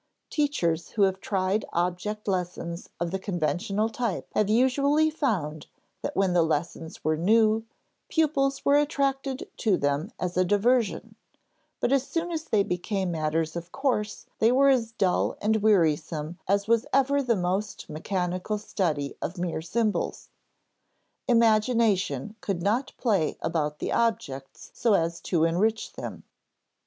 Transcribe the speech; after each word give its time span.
Teachers 0.31 0.89
who 0.93 1.03
have 1.03 1.21
tried 1.21 1.63
object 1.73 2.27
lessons 2.27 2.89
of 2.99 3.11
the 3.11 3.19
conventional 3.19 3.87
type 3.87 4.27
have 4.33 4.49
usually 4.49 5.11
found 5.11 5.67
that 6.01 6.15
when 6.15 6.33
the 6.33 6.41
lessons 6.41 7.03
were 7.03 7.15
new, 7.15 7.65
pupils 8.09 8.65
were 8.65 8.77
attracted 8.79 9.47
to 9.57 9.77
them 9.77 10.11
as 10.19 10.35
a 10.35 10.43
diversion, 10.43 11.13
but 11.79 11.91
as 11.91 12.01
soon 12.07 12.31
as 12.31 12.45
they 12.45 12.63
became 12.63 13.11
matters 13.11 13.55
of 13.55 13.71
course 13.71 14.25
they 14.39 14.51
were 14.51 14.69
as 14.69 14.91
dull 14.91 15.37
and 15.39 15.57
wearisome 15.57 16.39
as 16.47 16.67
was 16.67 16.87
ever 16.91 17.21
the 17.21 17.35
most 17.35 17.87
mechanical 17.87 18.57
study 18.57 19.15
of 19.21 19.37
mere 19.37 19.61
symbols. 19.61 20.29
Imagination 21.27 22.35
could 22.41 22.63
not 22.63 22.91
play 22.97 23.37
about 23.39 23.77
the 23.77 23.91
objects 23.91 24.71
so 24.73 24.95
as 24.95 25.19
to 25.21 25.43
enrich 25.43 25.93
them. 25.93 26.23